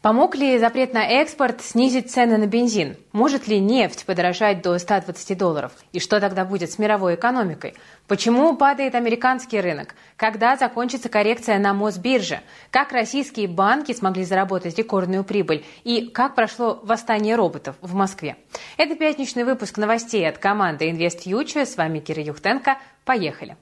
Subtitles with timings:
[0.00, 2.96] Помог ли запрет на экспорт снизить цены на бензин?
[3.10, 5.72] Может ли нефть подорожать до 120 долларов?
[5.92, 7.74] И что тогда будет с мировой экономикой?
[8.06, 9.96] Почему падает американский рынок?
[10.14, 12.42] Когда закончится коррекция на Мосбирже?
[12.70, 15.64] Как российские банки смогли заработать рекордную прибыль?
[15.82, 18.36] И как прошло восстание роботов в Москве?
[18.76, 21.66] Это пятничный выпуск новостей от команды InvestFuture.
[21.66, 22.78] С вами Кира Юхтенко.
[23.04, 23.56] Поехали!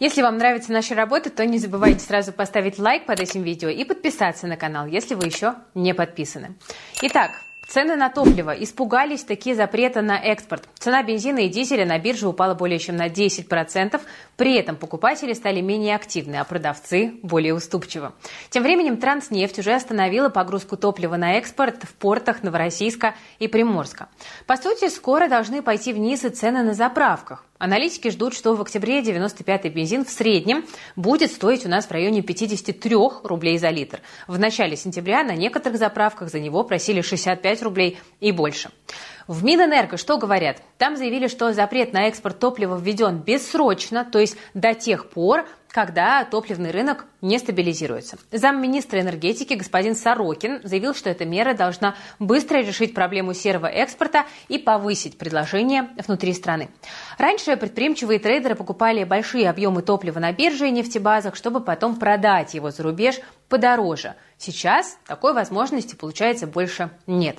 [0.00, 3.84] Если вам нравится наша работа, то не забывайте сразу поставить лайк под этим видео и
[3.84, 6.56] подписаться на канал, если вы еще не подписаны.
[7.02, 7.32] Итак,
[7.70, 8.50] Цены на топливо.
[8.50, 10.64] Испугались такие запрета на экспорт.
[10.80, 14.00] Цена бензина и дизеля на бирже упала более чем на 10%.
[14.36, 18.10] При этом покупатели стали менее активны, а продавцы более уступчивы.
[18.48, 24.08] Тем временем Транснефть уже остановила погрузку топлива на экспорт в портах Новороссийска и Приморска.
[24.48, 27.44] По сути, скоро должны пойти вниз и цены на заправках.
[27.60, 30.64] Аналитики ждут, что в октябре 95-й бензин в среднем
[30.96, 34.00] будет стоить у нас в районе 53 рублей за литр.
[34.26, 38.70] В начале сентября на некоторых заправках за него просили 65 рублей и больше.
[39.30, 40.60] В Минэнерго что говорят?
[40.76, 46.24] Там заявили, что запрет на экспорт топлива введен бессрочно, то есть до тех пор, когда
[46.24, 48.18] топливный рынок не стабилизируется.
[48.32, 54.58] Замминистра энергетики господин Сорокин заявил, что эта мера должна быстро решить проблему серого экспорта и
[54.58, 56.68] повысить предложение внутри страны.
[57.16, 62.72] Раньше предприимчивые трейдеры покупали большие объемы топлива на бирже и нефтебазах, чтобы потом продать его
[62.72, 64.16] за рубеж подороже.
[64.40, 67.36] Сейчас такой возможности, получается, больше нет.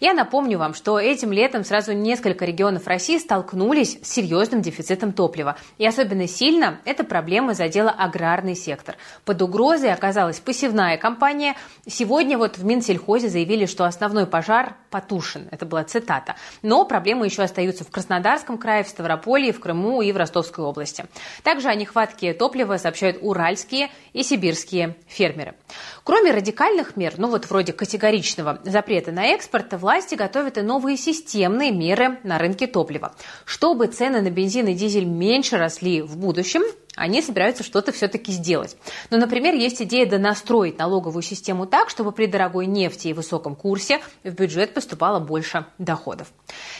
[0.00, 5.56] Я напомню вам, что этим летом сразу несколько регионов России столкнулись с серьезным дефицитом топлива.
[5.78, 8.96] И особенно сильно эта проблема задела аграрный сектор.
[9.24, 11.54] Под угрозой оказалась посевная компания.
[11.86, 15.46] Сегодня вот в Минсельхозе заявили, что основной пожар потушен.
[15.52, 16.34] Это была цитата.
[16.62, 21.04] Но проблемы еще остаются в Краснодарском крае, в Ставрополье, в Крыму и в Ростовской области.
[21.44, 25.54] Также о нехватке топлива сообщают уральские и сибирские фермеры.
[26.02, 31.70] Кроме радикальных мер, ну вот вроде категоричного запрета на экспорт, власти готовят и новые системные
[31.70, 33.14] меры на рынке топлива.
[33.44, 36.62] Чтобы цены на бензин и дизель меньше росли в будущем,
[36.94, 38.76] они собираются что-то все-таки сделать.
[39.10, 44.00] Ну, например, есть идея донастроить налоговую систему так, чтобы при дорогой нефти и высоком курсе
[44.24, 46.28] в бюджет поступало больше доходов.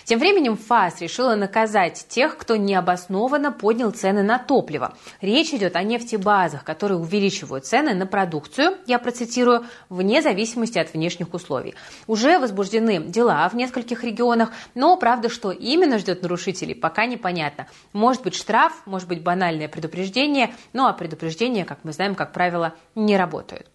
[0.04, 4.94] Тем временем ФАС решила наказать тех, кто необоснованно поднял цены на топливо.
[5.22, 11.32] Речь идет о нефтебазах, которые увеличивают цены на продукцию, я процитирую, вне зависимости от внешних
[11.32, 11.74] условий.
[12.06, 17.66] Уже возбуждены дела в нескольких регионах, но правда, что именно ждет нарушителей, пока непонятно.
[17.94, 22.32] Может быть штраф, может быть банальное предупреждение предупреждения, ну а предупреждения, как мы знаем, как
[22.32, 23.66] правило, не работают.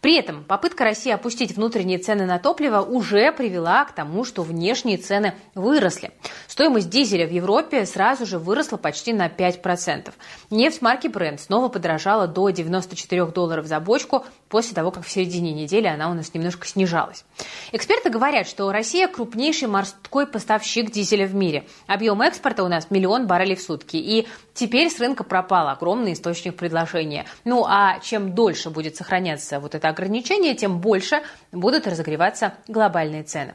[0.00, 4.98] При этом попытка России опустить внутренние цены на топливо уже привела к тому, что внешние
[4.98, 6.12] цены выросли.
[6.46, 10.12] Стоимость дизеля в Европе сразу же выросла почти на 5%.
[10.50, 15.52] Нефть марки Brent снова подорожала до 94 долларов за бочку после того, как в середине
[15.52, 17.24] недели она у нас немножко снижалась.
[17.72, 21.66] Эксперты говорят, что Россия крупнейший морской поставщик дизеля в мире.
[21.86, 23.96] Объем экспорта у нас миллион баррелей в сутки.
[23.96, 27.26] И теперь с рынка пропал огромный источник предложения.
[27.44, 33.54] Ну а чем дольше будет сохраняться вот это ограничение, тем больше будут разогреваться глобальные цены.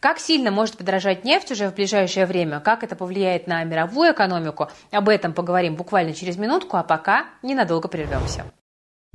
[0.00, 4.68] Как сильно может подорожать нефть уже в ближайшее время, как это повлияет на мировую экономику,
[4.90, 8.44] об этом поговорим буквально через минутку, а пока ненадолго прервемся.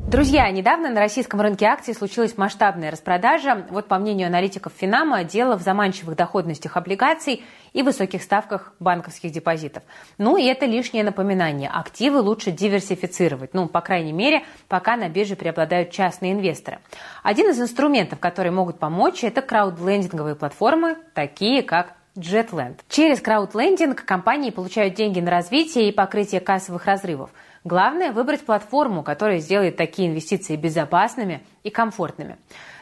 [0.08, 3.66] Друзья, недавно на российском рынке акций случилась масштабная распродажа.
[3.70, 9.84] Вот по мнению аналитиков Финама, дело в заманчивых доходностях облигаций и высоких ставках банковских депозитов.
[10.18, 11.70] Ну и это лишнее напоминание.
[11.70, 13.54] Активы лучше диверсифицировать.
[13.54, 16.80] Ну, по крайней мере, пока на бирже преобладают частные инвесторы.
[17.24, 22.80] Один из инструментов, которые могут помочь, это краудлендинговые платформы, такие как Jetland.
[22.90, 27.30] Через краудлендинг компании получают деньги на развитие и покрытие кассовых разрывов–
[27.64, 32.38] Главное– выбрать платформу, которая сделает такие инвестиции безопасными и комфортными.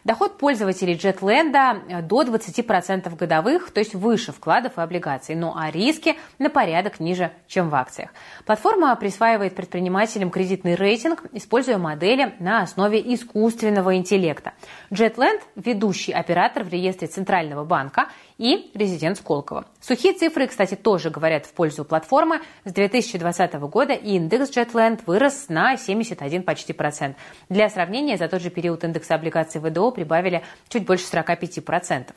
[0.05, 5.69] Доход пользователей Jetland э, до 20% годовых, то есть выше вкладов и облигаций, ну а
[5.69, 8.11] риски на порядок ниже, чем в акциях.
[8.45, 14.53] Платформа присваивает предпринимателям кредитный рейтинг, используя модели на основе искусственного интеллекта.
[14.91, 18.07] Jetland– ведущий оператор в реестре Центрального банка
[18.39, 19.65] и резидент Сколково.
[19.81, 22.39] Сухие цифры, кстати, тоже говорят в пользу платформы.
[22.63, 27.17] С 2020 года индекс Jetland вырос на 71 почти процент.
[27.49, 32.13] Для сравнения, за тот же период индекса облигаций ВДО прибавили чуть больше 45%.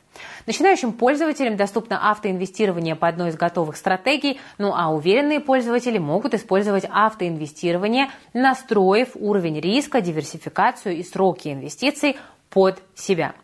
[0.46, 6.84] Начинающим пользователям доступно автоинвестирование по одной из готовых стратегий, ну а уверенные пользователи могут использовать
[6.88, 12.16] автоинвестирование, настроив уровень риска, диверсификацию и сроки инвестиций
[12.48, 13.34] под себя.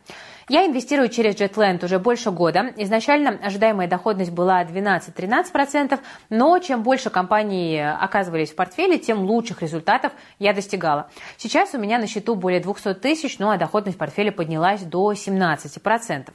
[0.48, 2.72] Я инвестирую через JetLand уже больше года.
[2.78, 6.00] Изначально ожидаемая доходность была 12-13%,
[6.30, 11.10] но чем больше компаний оказывались в портфеле, тем лучших результатов я достигала.
[11.36, 16.28] Сейчас у меня на счету более 200 тысяч, ну а доходность портфеля поднялась до 17%.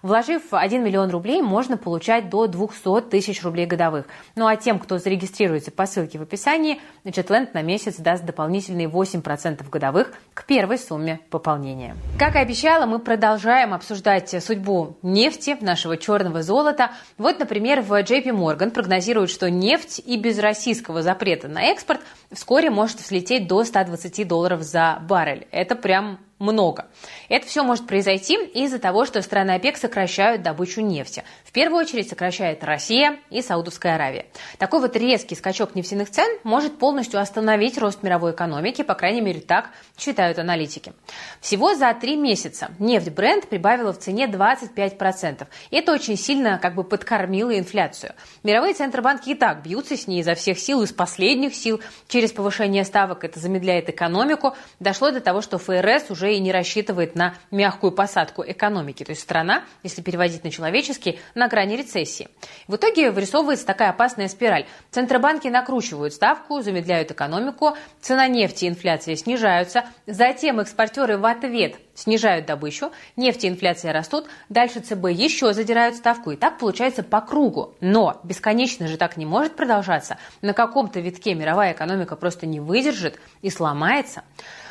[0.00, 4.06] Вложив 1 миллион рублей, можно получать до 200 тысяч рублей годовых.
[4.34, 9.68] Ну а тем, кто зарегистрируется по ссылке в описании, JetLand на месяц даст дополнительные 8%
[9.68, 11.96] годовых к первой сумме пополнения.
[12.18, 16.92] Как и обещала, мы продолжаем обсуждать судьбу нефти, нашего черного золота.
[17.16, 22.00] Вот, например, в JP Morgan прогнозируют, что нефть и без российского запрета на экспорт
[22.32, 25.46] вскоре может взлететь до 120 долларов за баррель.
[25.50, 26.86] Это прям много.
[27.28, 31.24] Это все может произойти из-за того, что страны ОПЕК сокращают добычу нефти.
[31.44, 34.26] В первую очередь сокращает Россия и Саудовская Аравия.
[34.58, 39.40] Такой вот резкий скачок нефтяных цен может полностью остановить рост мировой экономики, по крайней мере
[39.40, 40.92] так считают аналитики.
[41.40, 45.46] Всего за три месяца нефть бренд прибавила в цене 25%.
[45.70, 48.12] И это очень сильно как бы подкормило инфляцию.
[48.42, 51.80] Мировые центробанки и так бьются с ней изо всех сил, из последних сил.
[52.06, 54.54] Через повышение ставок это замедляет экономику.
[54.80, 59.04] Дошло до того, что ФРС уже и не рассчитывает на мягкую посадку экономики.
[59.04, 62.28] То есть страна, если переводить на человеческий, на грани рецессии.
[62.66, 64.66] В итоге вырисовывается такая опасная спираль.
[64.90, 72.46] Центробанки накручивают ставку, замедляют экономику, цена нефти и инфляция снижаются, затем экспортеры в ответ снижают
[72.46, 77.74] добычу, нефть и инфляция растут, дальше ЦБ еще задирают ставку, и так получается по кругу.
[77.80, 80.16] Но бесконечно же так не может продолжаться.
[80.40, 84.22] На каком-то витке мировая экономика просто не выдержит и сломается.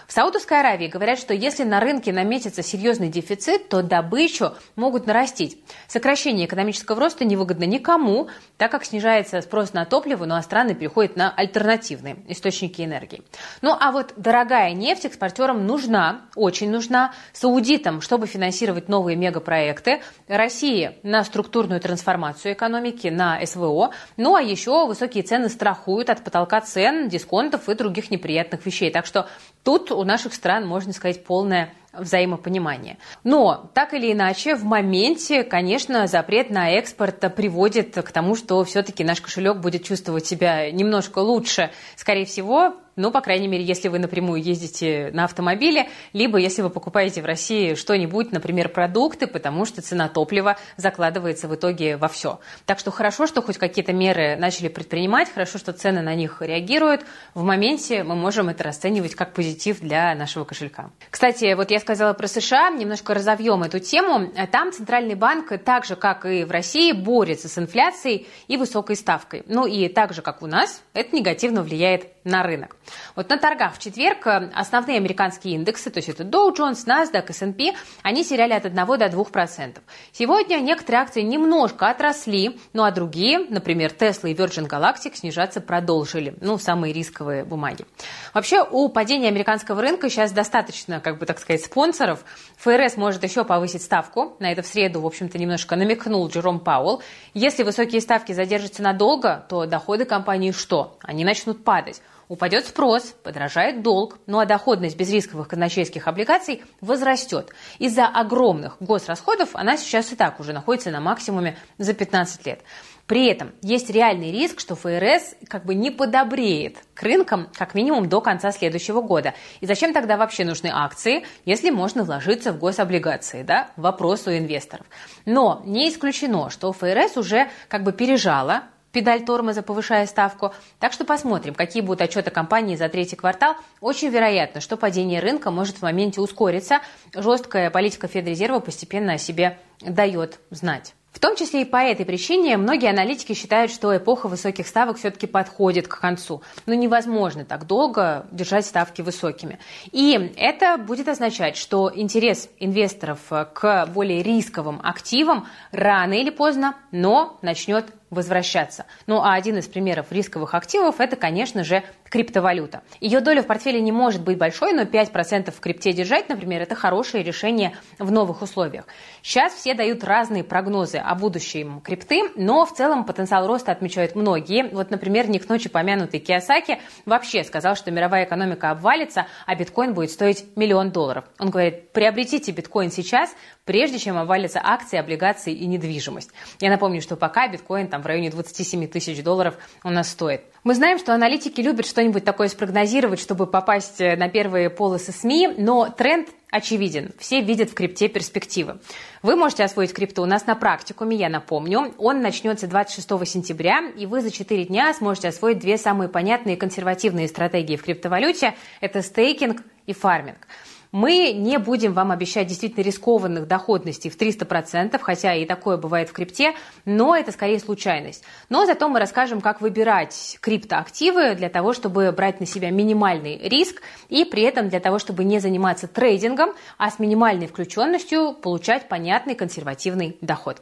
[0.07, 5.57] В Саудовской Аравии говорят, что если на рынке наметится серьезный дефицит, то добычу могут нарастить.
[5.88, 11.18] Сокращение экономического роста невыгодно никому, так как снижается спрос на топливо, ну а страны переходят
[11.18, 13.21] на альтернативные источники энергии.
[13.62, 20.98] Ну а вот дорогая нефть экспортерам нужна, очень нужна, саудитам, чтобы финансировать новые мегапроекты, России
[21.04, 27.09] на структурную трансформацию экономики, на СВО, ну а еще высокие цены страхуют от потолка цен,
[27.09, 28.89] дисконтов и других неприятных вещей.
[28.89, 29.27] Так что
[29.68, 32.98] тут у наших стран, можно сказать, полное взаимопонимание.
[33.24, 39.04] Но, так или иначе, в моменте, конечно, запрет на экспорт приводит к тому, что все-таки
[39.04, 41.72] наш кошелек будет чувствовать себя немножко лучше.
[41.96, 46.72] Скорее всего, ну, по крайней мере, если вы напрямую ездите на автомобиле, либо если вы
[46.72, 52.40] покупаете в России что-нибудь, например, продукты, потому что цена топлива закладывается в итоге во все.
[52.66, 57.06] Так что хорошо, что хоть какие-то меры начали предпринимать, хорошо, что цены на них реагируют.
[57.36, 60.90] В моменте мы можем это расценивать как позитив для нашего кошелька.
[61.12, 64.30] Кстати, вот я сказала про США, немножко разовьем эту тему.
[64.51, 69.44] Там Центральный банк, так же, как и в России, борется с инфляцией и высокой ставкой.
[69.48, 72.75] Ну и так же, как у нас, это негативно влияет на рынок.
[73.16, 77.30] Вот на торгах в четверг э, основные американские индексы, то есть это Dow Jones, NASDAQ,
[77.30, 77.74] S&P,
[78.04, 79.78] они теряли от 1 до 2%.
[80.12, 86.36] Сегодня некоторые акции немножко отросли, ну а другие, например, Tesla и Virgin Galactic, снижаться продолжили.
[86.42, 87.86] Ну, самые рисковые бумаги.
[88.33, 92.26] Вообще, у падения американского рынка сейчас достаточно, как бы так сказать, спонсоров.
[92.58, 94.36] ФРС может еще повысить ставку.
[94.40, 97.04] На это в среду, в общем-то, немножко намекнул Джером Пауэлл.
[97.36, 100.98] Если высокие ставки задержатся надолго, то доходы компании что?
[101.04, 102.02] Они начнут падать.
[102.30, 107.52] Упадет спрос, подорожает долг, ну а доходность безрисковых казначейских облигаций возрастет.
[107.78, 112.62] Из-за огромных госрасходов она сейчас и так уже находится на максимуме за 15 лет.
[113.07, 118.09] При этом есть реальный риск, что ФРС как бы не подобреет к рынкам как минимум
[118.09, 119.33] до конца следующего года.
[119.62, 123.44] И зачем тогда вообще нужны акции, если можно вложиться в гособлигации?
[123.44, 123.69] Да?
[123.78, 124.85] Вопрос у инвесторов.
[125.26, 130.54] Но не исключено, что ФРС уже как бы пережала педаль тормоза, повышая ставку.
[130.80, 133.56] Так что посмотрим, какие будут отчеты компании за третий квартал.
[133.80, 136.80] Очень вероятно, что падение рынка может в моменте ускориться.
[137.14, 140.94] Жесткая политика Федрезерва постепенно о себе дает знать.
[141.18, 145.26] В том числе и по этой причине многие аналитики считают, что эпоха высоких ставок все-таки
[145.26, 146.44] подходит к концу.
[146.68, 149.57] Но невозможно так долго держать ставки высокими.
[149.92, 153.19] И это будет означать, что интерес инвесторов
[153.52, 158.85] к более рисковым активам рано или поздно, но начнет возвращаться.
[159.06, 162.81] Ну а один из примеров рисковых активов это, конечно же, криптовалюта.
[163.02, 166.76] Ее доля в портфеле не может быть большой, но 5% в крипте держать, например, это
[166.76, 168.85] хорошее решение в новых условиях.
[169.21, 174.69] Сейчас все дают разные прогнозы о будущем крипты, но в целом потенциал роста отмечают многие.
[174.71, 179.94] Вот, например, не к ночи помянутый Киосаки вообще сказал, что мировая экономика обвалится, а биткоин
[179.94, 181.26] будет стоить миллион долларов.
[181.40, 183.35] Он говорит, приобретите биткоин сейчас,
[183.66, 186.31] прежде чем обвалятся акции, облигации и недвижимость.
[186.61, 190.42] Я напомню, что пока биткоин там в районе 27 тысяч долларов у нас стоит.
[190.63, 195.56] Мы знаем, что аналитики любят что-нибудь такое спрогнозировать, чтобы попасть э, на первые полосы СМИ,
[195.57, 197.11] но тренд очевиден.
[197.19, 198.80] Все видят в крипте перспективы.
[199.21, 201.94] Вы можете освоить крипту у нас на практикуме, я напомню.
[201.97, 207.27] Он начнется 26 сентября, и вы за 4 дня сможете освоить две самые понятные консервативные
[207.27, 208.56] стратегии в криптовалюте.
[208.81, 210.47] Это стейкинг и фарминг.
[210.92, 216.14] Мы не будем вам обещать действительно рискованных доходностей в 300%, хотя и такое бывает в
[216.14, 216.54] крипте,
[216.86, 218.24] но это скорее случайность.
[218.50, 223.82] Но зато мы расскажем, как выбирать криптоактивы для того, чтобы брать на себя минимальный риск
[224.10, 229.36] и при этом для того, чтобы не заниматься трейдингом, а с минимальной включенностью получать понятный
[229.36, 230.62] консервативный доход.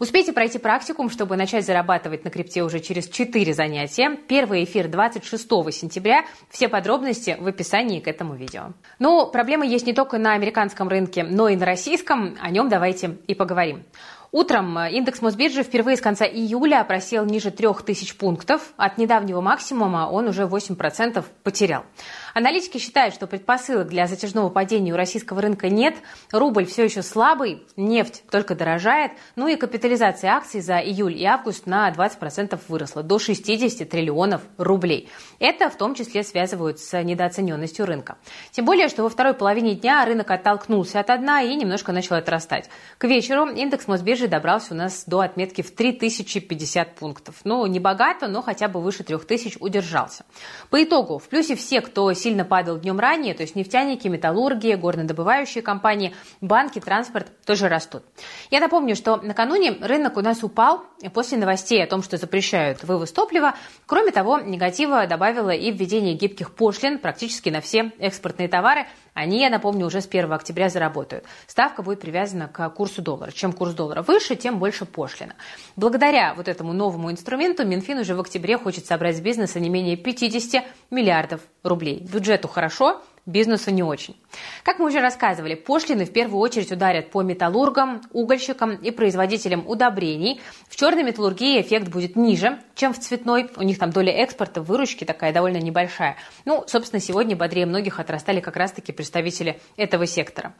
[0.00, 4.16] Успейте пройти практикум, чтобы начать зарабатывать на крипте уже через 4 занятия.
[4.28, 6.24] Первый эфир 26 сентября.
[6.48, 8.72] Все подробности в описании к этому видео.
[8.98, 12.38] Но проблемы есть не только на американском рынке, но и на российском.
[12.40, 13.84] О нем давайте и поговорим.
[14.32, 18.72] Утром индекс Мосбиржи впервые с конца июля просел ниже 3000 пунктов.
[18.76, 21.84] От недавнего максимума он уже 8% потерял.
[22.32, 25.96] Аналитики считают, что предпосылок для затяжного падения у российского рынка нет,
[26.30, 31.66] рубль все еще слабый, нефть только дорожает, ну и капитализация акций за июль и август
[31.66, 35.08] на 20% выросла до 60 триллионов рублей.
[35.40, 38.16] Это в том числе связывают с недооцененностью рынка.
[38.52, 42.70] Тем более, что во второй половине дня рынок оттолкнулся от дна и немножко начал отрастать.
[42.98, 47.36] К вечеру индекс Мосбиржи добрался у нас до отметки в 3050 пунктов.
[47.44, 50.24] Ну, не богато, но хотя бы выше 3000 удержался.
[50.70, 55.62] По итогу, в плюсе все, кто сильно падал днем ранее, то есть нефтяники, металлурги, горнодобывающие
[55.62, 58.02] компании, банки, транспорт тоже растут.
[58.50, 60.84] Я напомню, что накануне рынок у нас упал
[61.14, 63.54] после новостей о том, что запрещают вывоз топлива.
[63.86, 68.86] Кроме того, негатива добавило и введение гибких пошлин практически на все экспортные товары.
[69.14, 71.24] Они, я напомню, уже с 1 октября заработают.
[71.46, 73.30] Ставка будет привязана к курсу доллара.
[73.32, 75.34] Чем курс доллара выше, тем больше пошлина.
[75.76, 79.96] Благодаря вот этому новому инструменту Минфин уже в октябре хочет собрать с бизнеса не менее
[79.96, 82.06] 50 миллиардов рублей.
[82.12, 84.16] Бюджету хорошо, бизнесу не очень.
[84.62, 90.40] Как мы уже рассказывали, пошлины в первую очередь ударят по металлургам, угольщикам и производителям удобрений.
[90.68, 93.50] В черной металлургии эффект будет ниже, чем в цветной.
[93.56, 96.16] У них там доля экспорта, выручки такая довольно небольшая.
[96.44, 100.54] Ну, собственно, сегодня бодрее многих отрастали как раз-таки представители этого сектора.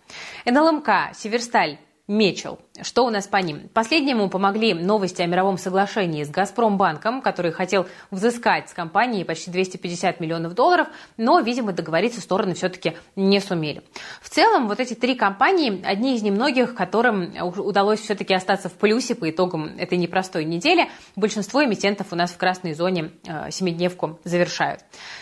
[0.45, 1.79] НЛМК, Северсталь,
[2.11, 2.59] Мечел.
[2.83, 3.69] Что у нас по ним?
[3.73, 10.21] Последнему помогли новости о мировом соглашении с Газпромбанком, который хотел взыскать с компании почти 250
[10.21, 13.83] миллионов долларов, но, видимо, договориться стороны все-таки не сумели.
[14.21, 19.15] В целом, вот эти три компании, одни из немногих, которым удалось все-таки остаться в плюсе
[19.15, 20.89] по итогам этой непростой недели.
[21.17, 24.81] Большинство эмитентов у нас в красной зоне э, семидневку завершают.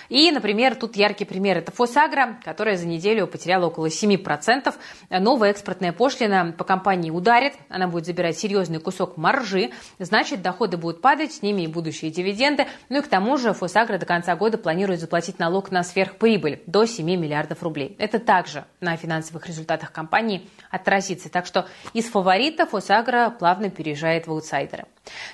[0.09, 4.75] И, например, тут яркий пример– это Фосагра, которая за неделю потеряла около 7%.
[5.11, 7.11] Новая экспортная пошлина по компании компании
[7.49, 12.11] ударит, она будет забирать серьезный кусок маржи, значит, доходы будут падать, с ними и будущие
[12.11, 12.67] дивиденды.
[12.89, 16.87] Ну и к тому же Фосагра до конца года планирует заплатить налог на сверхприбыль до
[16.87, 17.97] 7 миллиардов рублей.
[17.99, 21.31] Это также на финансовых результатах компании отразится.
[21.31, 24.85] Так что из фаворитов Фосагра плавно переезжает в аутсайдеры.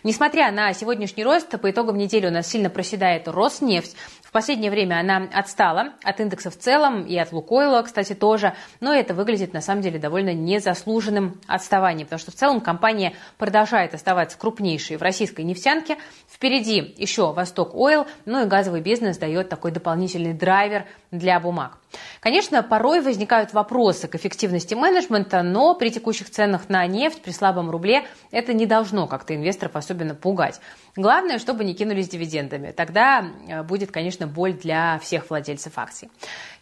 [0.03, 3.97] Несмотря на сегодняшний рост, по итогам недели у нас сильно проседает Роснефть
[4.35, 9.15] последнее время она отстала от индекса в целом и от Лукойла, кстати, тоже, но это
[9.15, 14.97] выглядит на самом деле довольно незаслуженным отставанием, потому что в целом компания продолжает оставаться крупнейшей
[14.97, 15.99] в российской нефтянке.
[16.35, 21.79] Впереди еще Восток Ойл, ну и газовый бизнес дает такой дополнительный драйвер для бумаг.
[22.19, 27.71] Конечно, порой возникают вопросы к эффективности менеджмента, но при текущих ценах на нефть, при слабом
[27.71, 30.61] рубле, это не должно как-то инвесторов особенно пугать.
[30.97, 32.73] Главное, чтобы не кинулись дивидендами.
[32.73, 36.09] Тогда э, будет, конечно, боль для всех владельцев акций.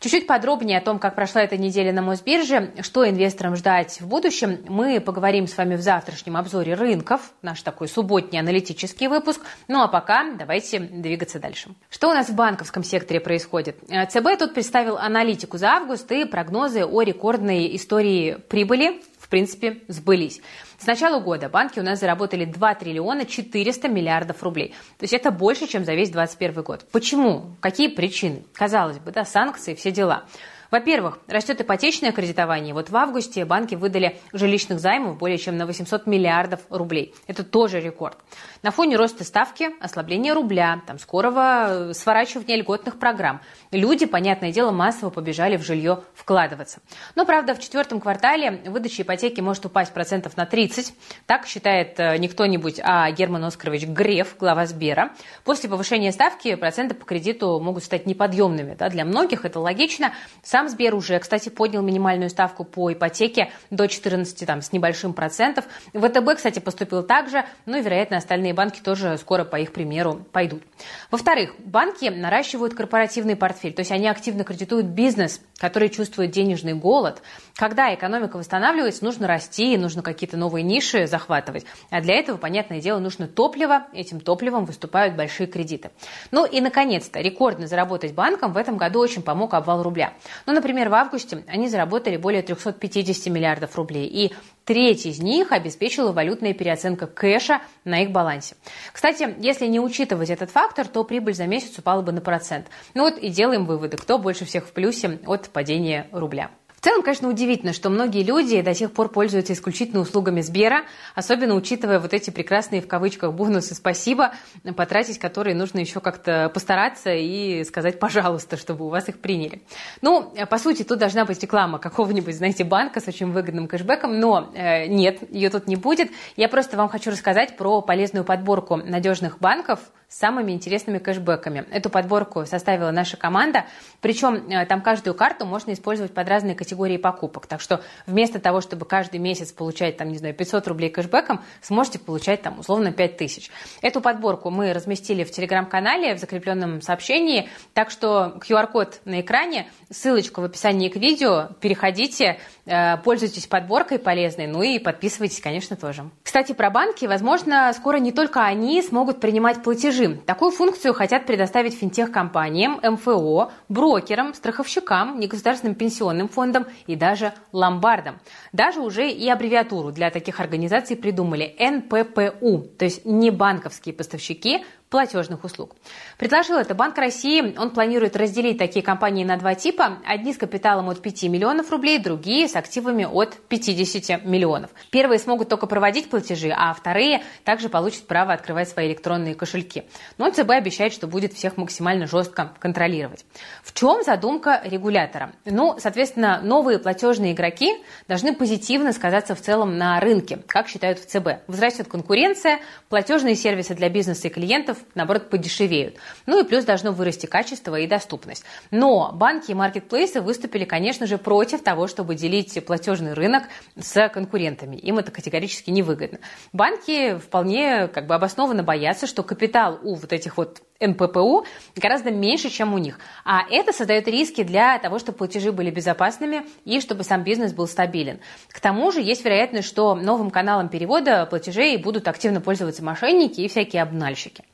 [0.00, 4.58] Чуть-чуть подробнее о том, как прошла эта неделя на Мосбирже, что инвесторам ждать в будущем,
[4.68, 9.40] мы поговорим с вами в завтрашнем обзоре рынков, наш такой субботний аналитический выпуск.
[9.72, 11.70] Ну а пока давайте двигаться дальше.
[11.88, 13.78] Что у нас в банковском секторе происходит?
[13.88, 19.78] Э, ЦБ тут представил аналитику за август и прогнозы о рекордной истории прибыли в принципе,
[19.88, 20.42] сбылись.
[20.78, 24.74] С начала года банки у нас заработали 2 триллиона 400 миллиардов рублей.
[24.98, 26.86] То есть это больше, чем за весь 2021 год.
[26.92, 27.56] Почему?
[27.60, 28.42] Какие причины?
[28.52, 30.24] Казалось бы, да, санкции, все дела.
[30.72, 32.72] Во-первых, растет ипотечное кредитование.
[32.72, 37.14] Вот в августе банки выдали жилищных займов более чем на 800 миллиардов рублей.
[37.26, 38.16] Это тоже рекорд.
[38.62, 44.70] На фоне роста ставки, ослабления рубля, там, скорого э, сворачивания льготных программ, люди, понятное дело,
[44.70, 46.80] массово побежали в жилье вкладываться.
[47.16, 50.94] Но, правда, в четвертом квартале выдача ипотеки может упасть процентов на 30.
[51.26, 55.10] Так считает э, не кто-нибудь, а Герман Оскарович Греф, глава Сбера.
[55.44, 58.74] После повышения ставки проценты по кредиту могут стать неподъемными.
[58.74, 58.88] Да?
[58.88, 60.14] Для многих это логично.
[60.42, 65.12] Сам Сам Сбер уже, кстати, поднял минимальную ставку по ипотеке до 14 там, с небольшим
[65.12, 65.64] процентов.
[65.92, 70.24] ВТБ, кстати, поступил так же, ну и, вероятно, остальные банки тоже скоро по их примеру
[70.30, 70.62] пойдут.
[71.10, 77.22] Во-вторых, банки наращивают корпоративный портфель, то есть они активно кредитуют бизнес, который чувствует денежный голод.
[77.56, 81.66] Когда экономика восстанавливается, нужно расти, нужно какие-то новые ниши захватывать.
[81.90, 83.86] А для этого, понятное дело, нужно топливо.
[83.92, 85.90] Этим топливом выступают большие кредиты.
[86.30, 90.12] Ну и, наконец-то, рекордно заработать банкам в этом году очень помог обвал рубля.
[90.52, 94.06] Ну, например, в августе они заработали более 350 миллиардов рублей.
[94.06, 98.54] И Треть из них обеспечила валютная переоценка кэша на их балансе.
[98.92, 102.68] Кстати, если не учитывать этот фактор, то прибыль за месяц упала бы на процент.
[102.94, 106.50] Ну вот и делаем выводы, кто больше всех в плюсе от падения рубля.
[106.82, 110.82] Целом, конечно, удивительно, что многие люди до сих пор пользуются исключительно услугами Сбера,
[111.14, 114.32] особенно учитывая вот эти прекрасные в кавычках бонусы «спасибо»,
[114.76, 119.62] потратить которые нужно еще как-то постараться и сказать «пожалуйста», чтобы у вас их приняли.
[120.00, 124.50] Ну, по сути, тут должна быть реклама какого-нибудь, знаете, банка с очень выгодным кэшбэком, но
[124.52, 126.10] э, нет, ее тут не будет.
[126.34, 129.78] Я просто вам хочу рассказать про полезную подборку надежных банков–
[130.12, 131.64] с самыми интересными кэшбэками.
[131.70, 133.64] Эту подборку составила наша команда,
[134.02, 137.46] причем э, там каждую карту можно использовать под разные категории покупок.
[137.46, 141.98] Так что вместо того, чтобы каждый месяц получать, там, не знаю, 500 рублей кэшбэком, сможете
[141.98, 143.50] получать там условно 5000.
[143.80, 150.42] Эту подборку мы разместили в телеграм-канале в закрепленном сообщении, так что QR-код на экране, ссылочку
[150.42, 156.10] в описании к видео, переходите, э, пользуйтесь подборкой полезной, ну и подписывайтесь, конечно, тоже.
[156.22, 160.18] Кстати, про банки, возможно, скоро не только они смогут принимать платежи, режим.
[160.18, 168.18] Такую функцию хотят предоставить финтех-компаниям, МФО, брокерам, страховщикам, негосударственным пенсионным фондам и даже ломбардам.
[168.52, 175.42] Даже уже и аббревиатуру для таких организаций придумали НППУ, то есть не банковские поставщики, платежных
[175.42, 175.74] услуг.
[176.18, 177.56] Предложил это Банк России.
[177.56, 179.98] Он планирует разделить такие компании на два типа.
[180.04, 184.70] Одни с капиталом от 5 миллионов рублей, другие с активами от 50 миллионов.
[184.90, 189.84] Первые смогут только проводить платежи, а вторые также получат право открывать свои электронные кошельки.
[190.18, 193.24] Но ЦБ обещает, что будет всех максимально жестко контролировать.
[193.64, 195.32] В чем задумка регулятора?
[195.46, 197.72] Ну, соответственно, новые платежные игроки
[198.08, 201.46] должны позитивно сказаться в целом на рынке, как считают в ЦБ.
[201.46, 202.58] Возрастет конкуренция,
[202.90, 205.96] платежные сервисы для бизнеса и клиентов наоборот, подешевеют.
[206.26, 208.44] Ну и плюс должно вырасти качество и доступность.
[208.70, 213.44] Но банки и маркетплейсы выступили, конечно же, против того, чтобы делить платежный рынок
[213.78, 214.76] с конкурентами.
[214.76, 216.18] Им это категорически невыгодно.
[216.52, 222.50] Банки вполне как бы обоснованно боятся, что капитал у вот этих вот НППУ гораздо меньше,
[222.50, 222.98] чем у них.
[223.24, 227.66] А это создает риски для того, чтобы платежи были безопасными и чтобы сам бизнес был
[227.66, 228.20] стабилен.
[228.48, 233.48] К тому же есть вероятность, что новым каналом перевода платежей будут активно пользоваться мошенники и
[233.48, 234.44] всякие обнальщики.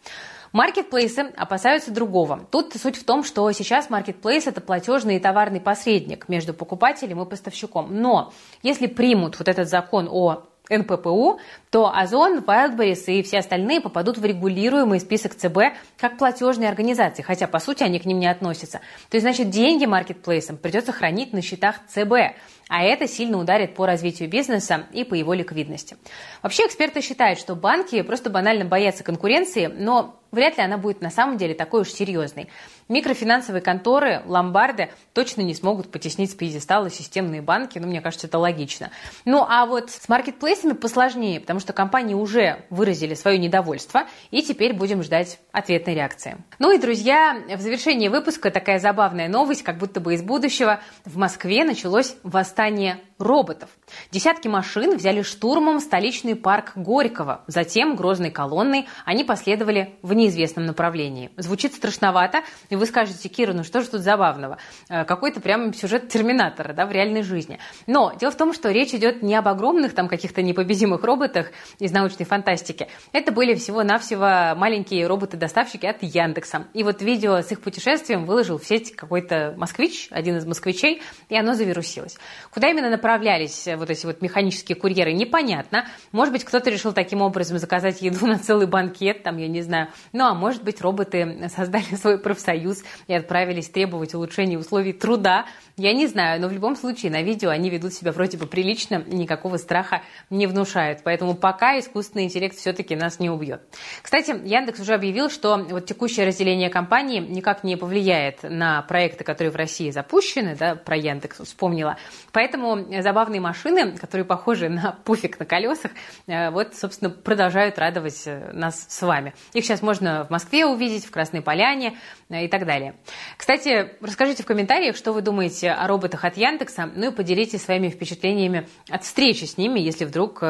[0.53, 2.47] Маркетплейсы опасаются другого.
[2.51, 7.29] Тут суть в том, что сейчас маркетплейс– это платежный и товарный посредник между покупателем и
[7.29, 7.89] поставщиком.
[8.01, 14.19] Но если примут вот этот закон о НППУ, то Озон, Wildberries и все остальные попадут
[14.19, 15.59] в регулируемый список ЦБ
[15.97, 18.81] как платежные организации, хотя по сути они к ним не относятся.
[19.11, 22.35] То есть, значит, деньги маркетплейсам придется хранить на счетах ЦБ,
[22.69, 25.97] а это сильно ударит по развитию бизнеса и по его ликвидности.
[26.43, 31.11] Вообще эксперты считают, что банки просто банально боятся конкуренции, но вряд ли она будет на
[31.11, 32.49] самом деле такой уж серьезной.
[32.89, 38.39] Микрофинансовые конторы, ломбарды точно не смогут потеснить с пьедестала системные банки, ну, мне кажется, это
[38.39, 38.91] логично.
[39.27, 44.73] Ну, а вот с маркетплейсами посложнее, потому что компании уже выразили свое недовольство, и теперь
[44.73, 46.39] будем ждать ответной реакции.
[46.59, 50.81] Ну и, друзья, в завершении выпуска такая забавная новость, как будто бы из будущего.
[51.05, 53.69] В Москве началось восстание роботов.
[54.11, 57.43] Десятки машин взяли штурмом столичный парк Горького.
[57.47, 61.31] Затем грозной колонной они последовали в неизвестном направлении.
[61.37, 64.59] Звучит страшновато, и вы скажете, Кира, ну что же тут забавного?
[64.89, 67.59] Э, какой-то прям сюжет Терминатора да, в реальной жизни.
[67.87, 71.93] Но дело в том, что речь идет не об огромных там каких-то непобедимых роботах из
[71.93, 72.89] научной фантастики.
[73.13, 76.67] Это были всего-навсего маленькие роботы-доставщики от Яндекса.
[76.75, 81.37] И вот видео с их путешествием выложил в сеть какой-то москвич, один из москвичей, и
[81.37, 82.17] оно завирусилось.
[82.51, 85.87] Куда именно направлено отправлялись э, вот эти вот механические курьеры, непонятно.
[86.13, 89.89] Может быть, кто-то решил таким образом заказать еду на целый банкет, там, я не знаю.
[90.13, 95.47] Ну, а может быть, роботы создали свой профсоюз и отправились требовать улучшения условий труда.
[95.77, 99.05] Я не знаю, но в любом случае на видео они ведут себя вроде бы прилично,
[99.07, 101.01] никакого страха не внушают.
[101.05, 103.63] Поэтому пока искусственный интеллект все-таки нас не убьет.
[104.03, 109.53] Кстати, Яндекс уже объявил, что вот текущее разделение компании никак не повлияет на проекты, которые
[109.53, 111.97] в России запущены, да, про Яндекс вспомнила.
[112.39, 115.91] Поэтому забавные машины, которые похожи на пуфик на колесах,
[116.29, 119.35] э, вот, собственно, продолжают радовать э, нас с вами.
[119.55, 121.99] Их сейчас можно в Москве увидеть, в Красной Поляне
[122.29, 122.95] э, и так далее.
[123.37, 127.89] Кстати, расскажите в комментариях, что вы думаете о роботах от Яндекса, ну и поделитесь своими
[127.89, 130.41] впечатлениями от встречи с ними, если вдруг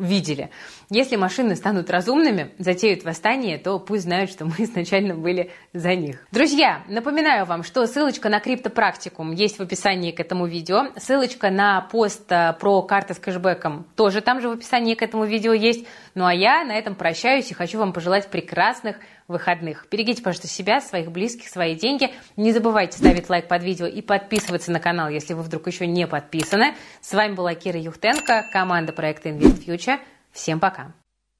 [0.00, 0.50] видели.
[0.94, 6.26] Если машины станут разумными, затеют восстание, то пусть знают, что мы изначально были за них.
[6.30, 10.88] Друзья, напоминаю вам, что ссылочка на криптопрактикум есть в описании к этому видео.
[10.98, 15.24] Ссылочка на пост э, про карты с кэшбэком тоже там же в описании к этому
[15.24, 15.86] видео есть.
[16.14, 18.96] Ну а я на этом прощаюсь и хочу вам пожелать прекрасных
[19.28, 19.86] выходных.
[19.90, 22.10] Берегите, пожалуйста, себя, своих близких, свои деньги.
[22.36, 26.06] Не забывайте ставить лайк под видео и подписываться на канал, если вы вдруг еще не
[26.06, 26.74] подписаны.
[27.00, 29.98] С вами была Кира Юхтенко, команда проекта Invest Future.
[30.32, 31.01] Всем пока!